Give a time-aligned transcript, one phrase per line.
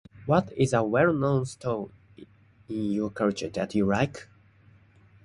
[0.25, 1.93] What is a well-known story
[2.67, 4.27] in your culture that you like?